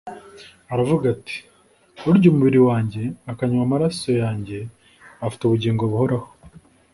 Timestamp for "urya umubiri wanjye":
2.09-3.01